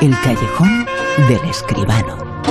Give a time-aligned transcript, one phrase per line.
[0.00, 0.86] El callejón
[1.26, 2.42] del escribano.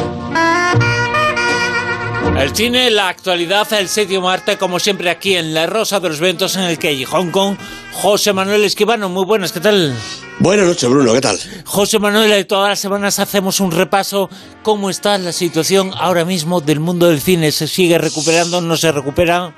[2.37, 6.19] El cine, la actualidad, el séptimo arte, como siempre aquí en La Rosa de los
[6.19, 7.57] Ventos, en el Callejón con
[7.93, 9.07] José Manuel Escribano.
[9.07, 9.95] Muy buenas, ¿qué tal?
[10.39, 11.39] Buenas noches, Bruno, ¿qué tal?
[11.63, 14.29] José Manuel, todas las semanas hacemos un repaso.
[14.61, 17.53] ¿Cómo está la situación ahora mismo del mundo del cine?
[17.53, 18.59] ¿Se sigue recuperando?
[18.59, 19.53] ¿No se recupera?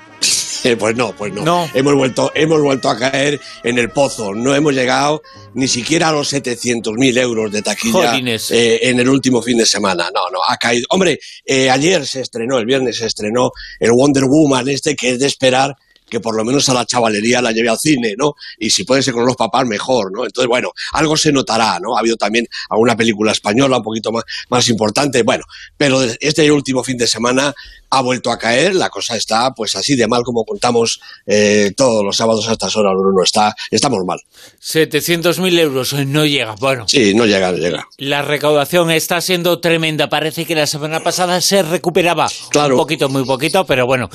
[0.64, 1.68] Eh, pues no, pues no.
[1.74, 4.34] Hemos vuelto, hemos vuelto a caer en el pozo.
[4.34, 5.22] No hemos llegado
[5.54, 10.10] ni siquiera a los 700.000 euros de taquilla eh, en el último fin de semana.
[10.14, 10.86] No, no, ha caído.
[10.90, 15.18] Hombre, eh, ayer se estrenó, el viernes se estrenó el Wonder Woman este que es
[15.18, 15.76] de esperar
[16.10, 18.34] que por lo menos a la chavalería la lleve al cine, ¿no?
[18.58, 20.24] Y si puede ser con los papás, mejor, ¿no?
[20.24, 21.96] Entonces, bueno, algo se notará, ¿no?
[21.96, 25.44] Ha habido también alguna película española un poquito más, más importante, bueno,
[25.76, 27.54] pero este último fin de semana
[27.90, 32.04] ha vuelto a caer, la cosa está pues así de mal como contamos eh, todos
[32.04, 34.20] los sábados a estas horas, Bruno, está, estamos mal.
[34.62, 36.86] 700.000 euros no llega, bueno.
[36.86, 37.86] Sí, no llega, no llega.
[37.98, 42.76] La recaudación está siendo tremenda, parece que la semana pasada se recuperaba claro.
[42.76, 44.08] un poquito, muy poquito, pero bueno,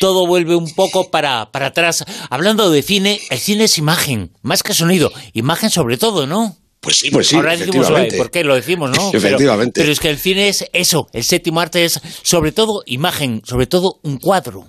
[0.00, 2.04] todo vuelve un poco para, para atrás.
[2.28, 6.56] Hablando de cine, el cine es imagen, más que sonido, imagen sobre todo, ¿no?
[6.80, 7.36] Pues sí, pues sí.
[7.36, 9.10] Ahora decimos, ¿por qué lo decimos, no?
[9.14, 9.80] efectivamente.
[9.80, 13.66] Pero, es que el cine es eso, el séptimo arte es sobre todo imagen, sobre
[13.66, 14.66] todo un cuadro,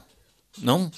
[0.61, 0.91] ¿no?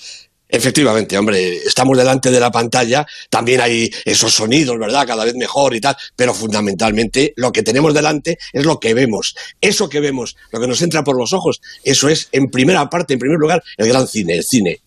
[0.53, 5.07] Efectivamente, hombre, estamos delante de la pantalla, también hay esos sonidos, ¿verdad?
[5.07, 9.35] Cada vez mejor y tal, pero fundamentalmente lo que tenemos delante es lo que vemos.
[9.59, 13.13] Eso que vemos, lo que nos entra por los ojos, eso es, en primera parte,
[13.13, 14.81] en primer lugar, el gran cine, el cine.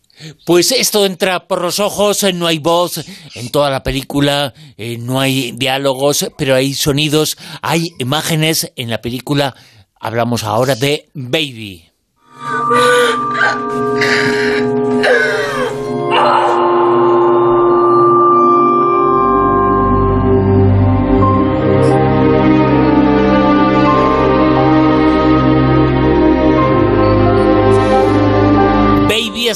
[0.44, 4.96] Pues esto entra por los ojos, eh, no hay voz en toda la película, eh,
[4.98, 9.54] no hay diálogos, pero hay sonidos, hay imágenes en la película.
[10.00, 11.90] Hablamos ahora de Baby.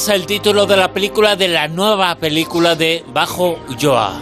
[0.00, 4.18] Es el título de la película, de la nueva película de Bajo Ulloa.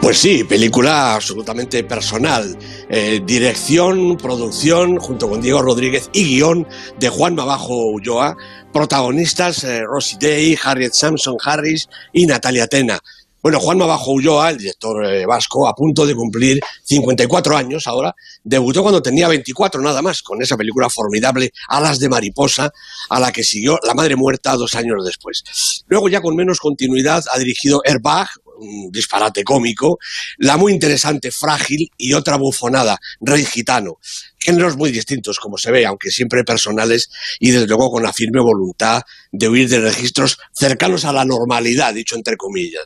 [0.00, 2.56] Pues sí, película absolutamente personal.
[2.88, 6.66] Eh, dirección, producción, junto con Diego Rodríguez y guion
[6.98, 8.38] de Juan Bajo Ulloa.
[8.72, 12.98] Protagonistas eh, Rosie Day, Harriet Samson Harris y Natalia Tena.
[13.42, 18.14] Bueno, Juanma Bajo Ulloa, el director eh, vasco, a punto de cumplir 54 años ahora,
[18.44, 22.70] debutó cuando tenía 24 nada más, con esa película formidable Alas de Mariposa,
[23.10, 25.42] a la que siguió La Madre Muerta dos años después.
[25.88, 28.28] Luego, ya con menos continuidad, ha dirigido Airbag,
[28.62, 29.98] un disparate cómico,
[30.38, 33.98] la muy interesante Frágil y otra bufonada, Rey Gitano
[34.42, 38.40] géneros muy distintos, como se ve, aunque siempre personales y desde luego con la firme
[38.40, 42.84] voluntad de huir de registros cercanos a la normalidad, dicho entre comillas.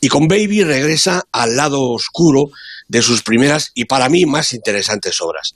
[0.00, 2.50] Y con Baby regresa al lado oscuro
[2.88, 5.54] de sus primeras y para mí más interesantes obras.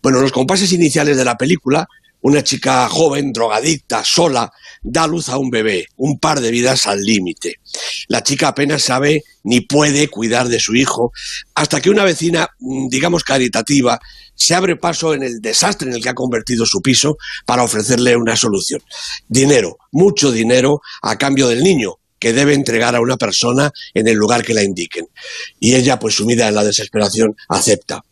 [0.00, 1.88] Bueno, los compases iniciales de la película,
[2.20, 4.50] una chica joven, drogadicta, sola,
[4.82, 7.56] da luz a un bebé, un par de vidas al límite.
[8.08, 11.12] La chica apenas sabe ni puede cuidar de su hijo,
[11.54, 14.00] hasta que una vecina, mm, digamos caritativa,
[14.34, 17.16] se abre paso en el desastre en el que ha convertido su piso
[17.46, 18.80] para ofrecerle una solución.
[19.28, 24.16] Dinero, mucho dinero a cambio del niño, que debe entregar a una persona en el
[24.16, 25.06] lugar que la indiquen.
[25.60, 28.02] Y ella, pues sumida en la desesperación, acepta.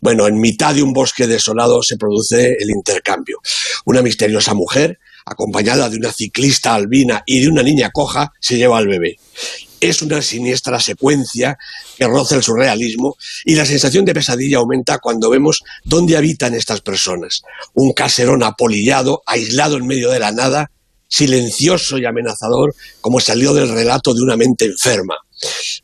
[0.00, 3.40] Bueno, en mitad de un bosque desolado se produce el intercambio.
[3.86, 8.78] Una misteriosa mujer, acompañada de una ciclista albina y de una niña coja, se lleva
[8.78, 9.16] al bebé
[9.88, 11.58] es una siniestra secuencia
[11.96, 16.80] que roza el surrealismo y la sensación de pesadilla aumenta cuando vemos dónde habitan estas
[16.80, 17.42] personas.
[17.74, 20.70] Un caserón apolillado, aislado en medio de la nada,
[21.08, 25.16] silencioso y amenazador, como salió del relato de una mente enferma.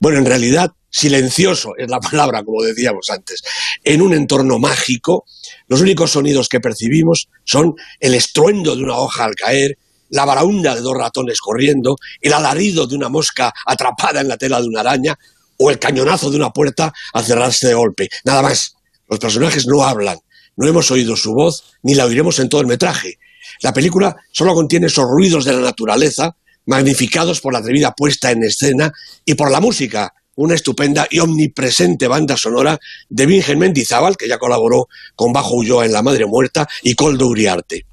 [0.00, 3.42] Bueno, en realidad, silencioso es la palabra, como decíamos antes.
[3.82, 5.24] En un entorno mágico,
[5.68, 9.78] los únicos sonidos que percibimos son el estruendo de una hoja al caer,
[10.10, 14.60] la baraunda de dos ratones corriendo, el alarido de una mosca atrapada en la tela
[14.60, 15.16] de una araña
[15.56, 18.08] o el cañonazo de una puerta al cerrarse de golpe.
[18.24, 18.74] Nada más.
[19.08, 20.18] Los personajes no hablan,
[20.56, 23.18] no hemos oído su voz ni la oiremos en todo el metraje.
[23.60, 26.36] La película solo contiene esos ruidos de la naturaleza,
[26.66, 28.92] magnificados por la atrevida puesta en escena
[29.24, 32.78] y por la música, una estupenda y omnipresente banda sonora
[33.10, 37.26] de Virgen Mendizábal, que ya colaboró con Bajo Ulloa en La Madre Muerta, y Coldo
[37.26, 37.84] Uriarte.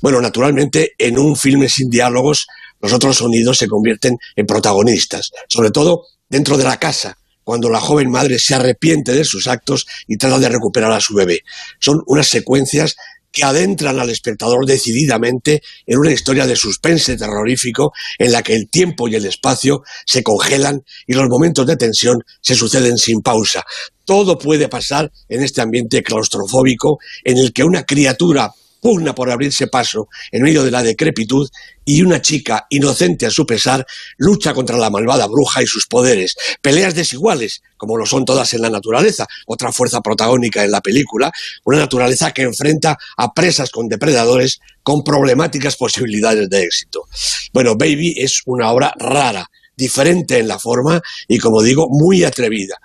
[0.00, 2.46] Bueno, naturalmente, en un filme sin diálogos,
[2.80, 7.80] los otros sonidos se convierten en protagonistas, sobre todo dentro de la casa, cuando la
[7.80, 11.40] joven madre se arrepiente de sus actos y trata de recuperar a su bebé.
[11.80, 12.94] Son unas secuencias
[13.36, 18.70] que adentran al espectador decididamente en una historia de suspense terrorífico en la que el
[18.70, 23.62] tiempo y el espacio se congelan y los momentos de tensión se suceden sin pausa.
[24.06, 28.52] Todo puede pasar en este ambiente claustrofóbico en el que una criatura
[28.86, 31.50] pugna por abrirse paso en medio de la decrepitud
[31.84, 33.84] y una chica, inocente a su pesar,
[34.16, 36.36] lucha contra la malvada bruja y sus poderes.
[36.62, 41.32] Peleas desiguales, como lo son todas en la naturaleza, otra fuerza protagónica en la película,
[41.64, 47.08] una naturaleza que enfrenta a presas con depredadores con problemáticas posibilidades de éxito.
[47.52, 52.78] Bueno, Baby es una obra rara, diferente en la forma y, como digo, muy atrevida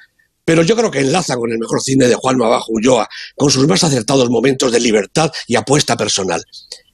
[0.45, 3.67] pero yo creo que enlaza con el mejor cine de Juan Mabajo Ulloa, con sus
[3.67, 6.43] más acertados momentos de libertad y apuesta personal.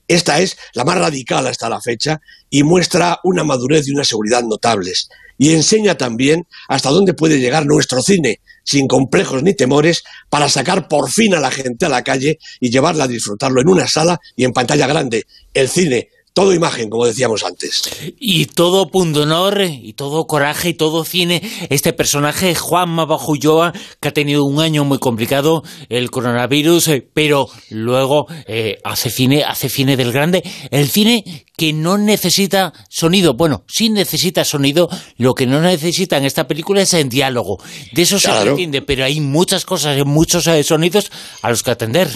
[0.08, 4.42] Esta es la más radical hasta la fecha y muestra una madurez y una seguridad
[4.42, 5.10] notables.
[5.36, 10.88] Y enseña también hasta dónde puede llegar nuestro cine, sin complejos ni temores, para sacar
[10.88, 14.18] por fin a la gente a la calle y llevarla a disfrutarlo en una sala
[14.34, 15.26] y en pantalla grande.
[15.52, 17.82] El cine, todo imagen, como decíamos antes.
[18.16, 21.42] Y todo punto honor, y todo coraje, y todo cine.
[21.68, 27.48] Este personaje, Juan Mabajulloa, que ha tenido un año muy complicado, el coronavirus, eh, pero
[27.70, 30.44] luego eh, hace cine, hace cine del grande.
[30.70, 33.34] El cine que no necesita sonido.
[33.34, 37.58] Bueno, sí necesita sonido, lo que no necesita en esta película es el diálogo.
[37.92, 41.10] De eso se entiende, pero hay muchas cosas, muchos eh, sonidos
[41.42, 42.08] a los que atender.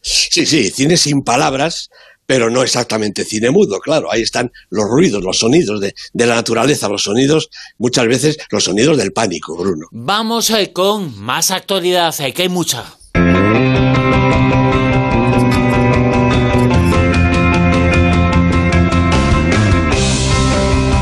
[0.00, 1.90] Sí, sí, cine sin palabras,
[2.26, 5.94] pero no exactamente cine mudo, claro, ahí están los ruidos, los sonidos de,
[6.26, 9.86] la naturaleza, los sonidos, muchas veces los sonidos del pánico, Bruno.
[9.92, 12.84] Vamos eh, con más actualidad, eh, que hay mucha.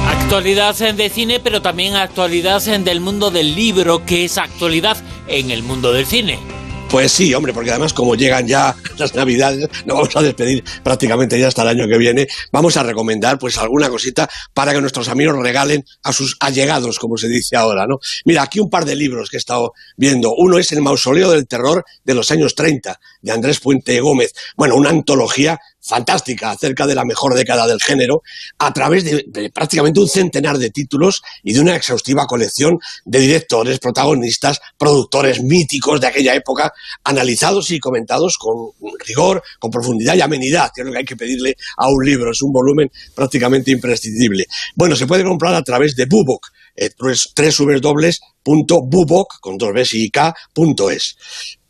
[0.06, 4.97] Actualidad de cine, pero también actualidad del mundo del libro, que es actualidad
[5.29, 6.54] en el mundo del cine.
[6.94, 11.37] Pues sí, hombre, porque además como llegan ya las Navidades, nos vamos a despedir prácticamente
[11.37, 15.08] ya hasta el año que viene, vamos a recomendar pues alguna cosita para que nuestros
[15.08, 17.99] amigos regalen a sus allegados, como se dice ahora, ¿no?
[18.26, 20.37] Mira, aquí un par de libros que he estado viendo.
[20.37, 24.32] Uno es El mausoleo del terror de los años 30, de Andrés Puente Gómez.
[24.56, 28.23] Bueno, una antología fantástica acerca de la mejor década del género,
[28.59, 33.79] a través de, prácticamente un centenar de títulos y de una exhaustiva colección de directores,
[33.79, 36.73] protagonistas, productores míticos de aquella época,
[37.05, 38.71] analizados y comentados con
[39.07, 42.31] rigor, con profundidad y amenidad, que es lo que hay que pedirle a un libro,
[42.31, 44.47] es un volumen prácticamente imprescindible.
[44.75, 46.91] Bueno, se puede comprar a través de Bubok, eh,
[48.47, 50.35] www.bubok, con dos Bs y K,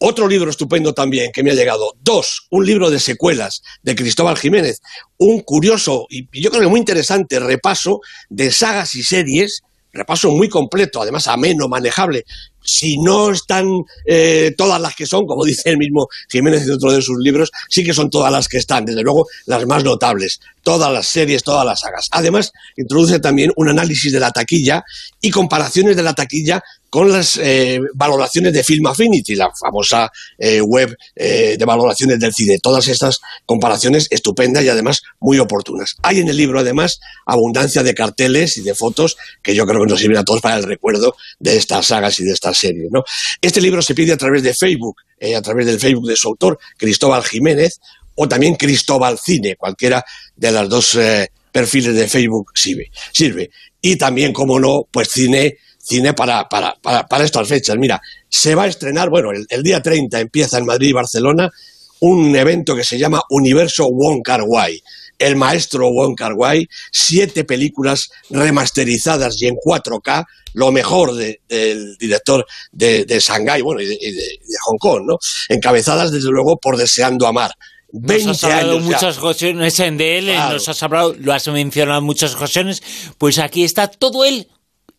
[0.05, 1.95] otro libro estupendo también que me ha llegado.
[2.03, 4.81] Dos, un libro de secuelas de Cristóbal Jiménez.
[5.17, 9.63] Un curioso y yo creo que muy interesante repaso de sagas y series,
[9.93, 12.25] repaso muy completo, además ameno, manejable,
[12.63, 13.67] si no están
[14.07, 17.51] eh, todas las que son, como dice el mismo Jiménez en otro de sus libros,
[17.69, 21.43] sí que son todas las que están, desde luego las más notables, todas las series,
[21.43, 22.09] todas las sagas.
[22.11, 24.85] Además, introduce también un análisis de la taquilla
[25.21, 26.63] y comparaciones de la taquilla
[26.95, 32.61] con las eh, valoraciones de Film Affinity, la famosa eh, web de valoraciones del cine.
[32.63, 35.97] Todas estas comparaciones estupendas y además muy oportunas.
[36.03, 39.89] Hay en el libro además abundancia de carteles y de fotos que yo creo que
[39.89, 42.87] nos sirven a todos para el recuerdo de estas sagas y de estas serie.
[42.93, 43.03] ¿no?
[43.41, 46.29] Este libro se pide a través de Facebook, eh, a través del Facebook de su
[46.29, 47.81] autor, Cristóbal Jiménez,
[48.15, 50.05] o también Cristóbal Cine, cualquiera
[50.37, 52.91] de las dos eh, perfiles de Facebook sirve.
[53.13, 53.51] sirve.
[53.81, 57.77] Y también, como no, pues cine, cine para, para, para, estas fechas.
[57.77, 61.51] Mira, se va a estrenar, bueno, el, día 30 empieza en Madrid y Barcelona
[62.01, 64.83] un evento que se llama Universo Wong Kar Wai
[65.17, 72.45] el maestro Wong Kar Wai, siete películas remasterizadas y en 4K, lo mejor del director
[72.73, 75.19] de, de Shanghái, bueno, y de, Hong Kong, ¿no?
[75.49, 77.53] Encabezadas, desde luego, por Deseando Amar.
[77.93, 82.05] 20 nos has hablado muchas ocasiones de él, nos has hablado, lo has mencionado en
[82.05, 82.83] muchas ocasiones,
[83.19, 84.49] pues aquí está todo él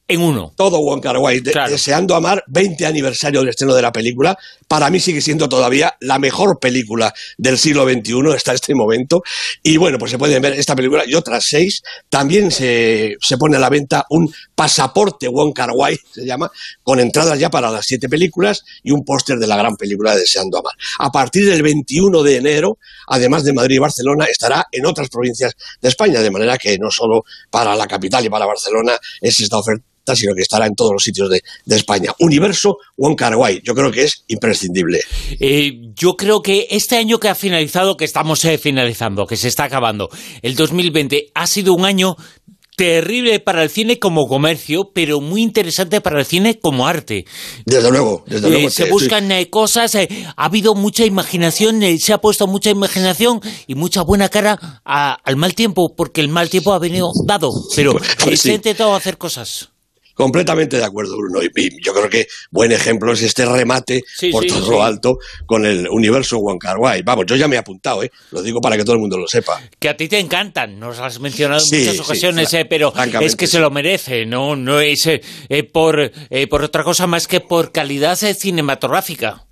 [0.08, 0.54] en uno.
[0.56, 4.38] Todo Wong Kar Wai, deseando amar 20 aniversario del estreno de la película.
[4.68, 9.24] Para mí sigue siendo todavía la mejor película del siglo XXI hasta este momento.
[9.64, 11.82] Y bueno, pues se pueden ver esta película y otras seis.
[12.10, 16.52] También se, se pone a la venta un pasaporte Wong Kar Wai, se llama,
[16.84, 20.60] con entradas ya para las siete películas y un póster de la gran película Deseando
[20.60, 20.74] amar.
[21.00, 25.54] A partir del 21 de enero, además de Madrid y Barcelona, estará en otras provincias
[25.82, 29.58] de España, de manera que no solo para la capital y para Barcelona es esta
[29.58, 31.42] oferta sino que estará en todos los sitios de,
[31.76, 32.12] España.
[32.20, 33.34] Universo Wong Kar
[33.64, 35.00] yo creo que es imprescindible.
[35.40, 39.48] Eh, yo creo que este año que ha finalizado, que estamos eh, finalizando, que se
[39.48, 40.10] está acabando,
[40.42, 42.16] el 2020, ha sido un año
[42.78, 47.26] terrible para el cine como comercio, pero muy interesante para el cine como arte.
[47.66, 48.70] Desde luego, desde Eh, luego.
[48.70, 53.40] se buscan eh, cosas, eh, ha habido mucha imaginación, eh, se ha puesto mucha imaginación
[53.68, 57.50] y mucha buena cara a- al mal tiempo, porque el mal tiempo ha venido dado,
[57.76, 57.94] pero
[58.24, 58.52] Pues se sí.
[58.52, 59.70] ha intentado hacer cosas.
[60.16, 61.42] Completamente de acuerdo, Bruno.
[61.44, 64.72] Y, y yo creo que buen ejemplo es este remate Sí, por sí, todo sí.
[64.72, 67.02] lo alto con el universo Kar Wai.
[67.04, 68.12] Vamos, yo ya me he apuntado, ¿eh?
[68.32, 69.62] Lo digo para que todo el mundo lo sepa.
[69.80, 73.48] Que a ti te encantan, nos has mencionado en muchas ocasiones, eh, pero es que
[73.48, 77.42] se lo merece, no, no es eh, eh, por, eh, por otra cosa más que
[77.42, 79.45] por calidad eh, cinematográfica.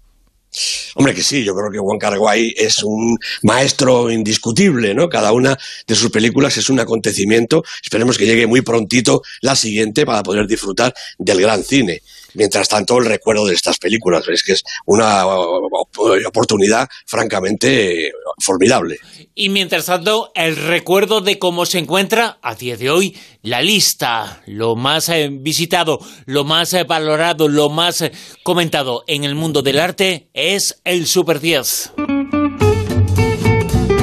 [0.96, 5.10] Hombre, que sí, yo creo que Kar Wai es un maestro indiscutible, ¿no?
[5.10, 5.58] Cada una
[5.88, 7.64] de sus películas es un acontecimiento.
[7.84, 12.02] Esperemos que llegue muy prontito la siguiente para poder disfrutar del gran cine.
[12.34, 19.00] Mientras tanto, el recuerdo de estas películas, es que es una oportunidad francamente formidable.
[19.36, 24.42] Y mientras tanto, el recuerdo de cómo se encuentra a día de hoy la lista,
[24.46, 28.12] lo más eh, visitado, lo más eh, valorado, lo más eh,
[28.44, 31.94] comentado en el mundo del arte es el Super 10.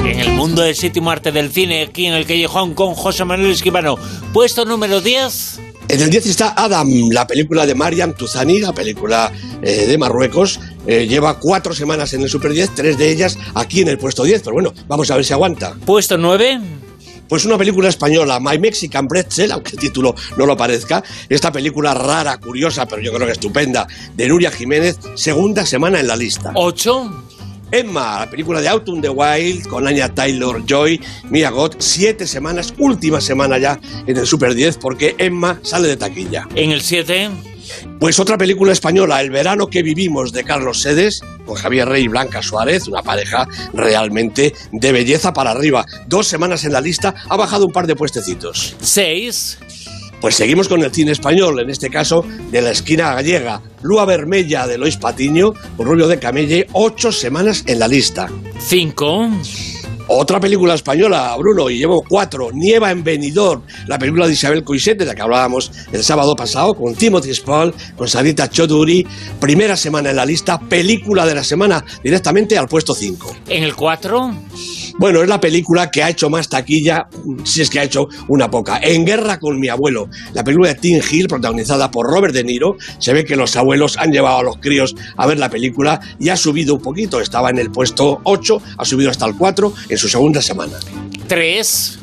[0.05, 3.51] En el mundo del séptimo arte del cine, aquí en el Callejón con José Manuel
[3.51, 3.97] Esquivano.
[4.33, 5.70] Puesto número 10.
[5.91, 9.29] En el 10 está Adam, la película de Mariam Tuzani, la película
[9.61, 10.57] eh, de Marruecos.
[10.87, 14.23] Eh, lleva cuatro semanas en el Super 10, tres de ellas aquí en el puesto
[14.23, 15.75] 10, pero bueno, vamos a ver si aguanta.
[15.85, 16.61] Puesto 9.
[17.27, 21.03] Pues una película española, My Mexican Pretzel, aunque el título no lo parezca.
[21.27, 26.07] Esta película rara, curiosa, pero yo creo que estupenda, de Nuria Jiménez, segunda semana en
[26.07, 26.53] la lista.
[26.55, 27.25] 8.
[27.71, 30.99] Emma, la película de Out on the Wild con Anya Taylor Joy,
[31.29, 35.97] Mia Goth, siete semanas, última semana ya en el Super 10, porque Emma sale de
[35.97, 36.47] taquilla.
[36.55, 37.29] En el 7.
[37.99, 42.07] Pues otra película española, El verano que vivimos, de Carlos Sedes, con Javier Rey y
[42.07, 45.85] Blanca Suárez, una pareja realmente de belleza para arriba.
[46.07, 48.75] Dos semanas en la lista, ha bajado un par de puestecitos.
[48.81, 49.59] 6.
[50.21, 53.59] Pues seguimos con el cine español, en este caso de la esquina gallega.
[53.81, 58.29] Lua Vermella de Lois Patiño, con Rubio de Camelle, ocho semanas en la lista.
[58.59, 59.29] 5.
[60.07, 64.97] Otra película española, Bruno, y llevo cuatro, Nieva en Benidorm, la película de Isabel Coixet,
[64.97, 69.07] de la que hablábamos el sábado pasado, con Timothy Spall, con Sarita Choduri,
[69.39, 73.37] primera semana en la lista, película de la semana, directamente al puesto 5.
[73.47, 74.35] En el 4.
[74.97, 77.07] Bueno, es la película que ha hecho más taquilla,
[77.43, 78.79] si es que ha hecho una poca.
[78.81, 82.75] En Guerra con mi abuelo, la película de Tim Hill, protagonizada por Robert De Niro.
[82.99, 86.29] Se ve que los abuelos han llevado a los críos a ver la película y
[86.29, 87.21] ha subido un poquito.
[87.21, 90.73] Estaba en el puesto 8, ha subido hasta el 4 en su segunda semana.
[91.27, 91.99] 3.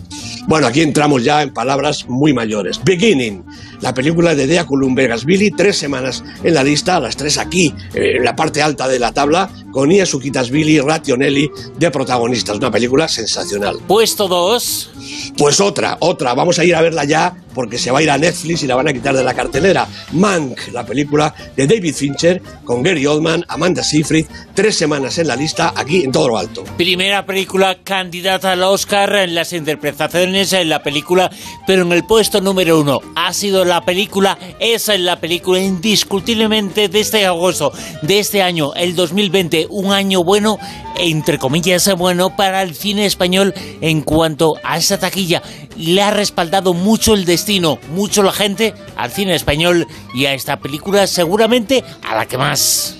[0.46, 2.80] Bueno, aquí entramos ya en palabras muy mayores.
[2.82, 3.44] Beginning,
[3.80, 8.24] la película de Dea Columbergasvili, tres semanas en la lista, las tres aquí, eh, en
[8.24, 12.56] la parte alta de la tabla, con Ia Sukitasvili y Rationelli de protagonistas.
[12.56, 13.78] Una película sensacional.
[13.86, 14.90] Puesto 2.
[15.36, 18.18] Pues otra, otra, vamos a ir a verla ya porque se va a ir a
[18.18, 19.88] Netflix y la van a quitar de la cartelera.
[20.12, 25.34] Mank, la película de David Fincher con Gary Oldman, Amanda Seyfried, tres semanas en la
[25.34, 26.62] lista aquí en todo lo alto.
[26.76, 31.30] Primera película candidata al Oscar en las interpretaciones en la película,
[31.66, 36.88] pero en el puesto número uno ha sido la película, esa es la película indiscutiblemente
[36.88, 37.72] de este agosto,
[38.02, 40.58] de este año, el 2020, un año bueno,
[40.98, 45.42] entre comillas bueno, para el cine español en cuanto a esa taquilla.
[45.76, 50.58] Le ha respaldado mucho el destino, mucho la gente al cine español y a esta
[50.58, 52.97] película seguramente a la que más.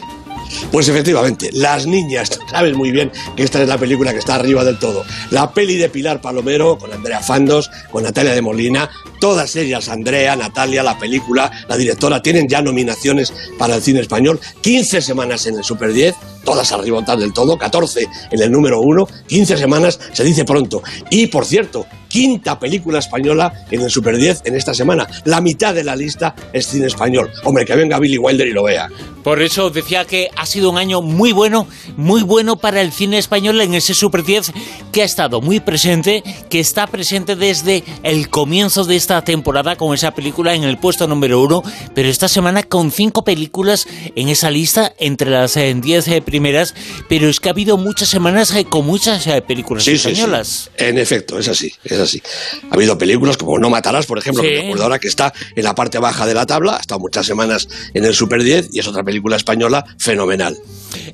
[0.72, 4.64] Pues efectivamente, Las Niñas, sabes muy bien que esta es la película que está arriba
[4.64, 5.04] del todo.
[5.30, 8.90] La peli de Pilar Palomero, con Andrea Fandos, con Natalia de Molina,
[9.20, 14.40] todas ellas, Andrea, Natalia, la película, la directora, tienen ya nominaciones para el cine español,
[14.60, 16.14] 15 semanas en el Super 10,
[16.44, 20.82] todas arriba del todo, 14 en el número 1, 15 semanas, se dice pronto.
[21.10, 25.06] Y por cierto, quinta película española en el Super 10 en esta semana.
[25.24, 27.30] La mitad de la lista es cine español.
[27.44, 28.88] Hombre, que venga Billy Wilder y lo vea.
[29.22, 33.18] Por eso decía que ha sido un año muy bueno, muy bueno para el cine
[33.18, 34.52] español en ese Super 10
[34.92, 39.92] que ha estado muy presente, que está presente desde el comienzo de esta temporada con
[39.94, 41.62] esa película en el puesto número uno,
[41.94, 43.86] pero esta semana con cinco películas
[44.16, 46.74] en esa lista entre las 10 primeras,
[47.08, 50.70] pero es que ha habido muchas semanas eh, con muchas eh, películas Sí, sí, españolas.
[50.78, 50.84] sí.
[50.84, 52.22] En efecto, es así, es así.
[52.70, 54.48] Ha habido películas como No Matarás, por ejemplo, Sí.
[54.48, 57.00] que me acuerdo ahora que está en la parte baja de la tabla, ha estado
[57.00, 60.56] muchas semanas en el Super 10 y es otra película española fenomenal.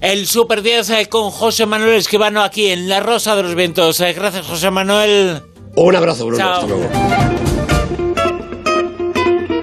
[0.01, 4.01] El Super 10 eh, con José Manuel Esquivano aquí en La Rosa de los Vientos.
[4.01, 5.43] Eh, Gracias, José Manuel.
[5.77, 6.39] Un abrazo, Bruno.
[6.39, 6.53] Chao.
[6.55, 7.64] Hasta luego.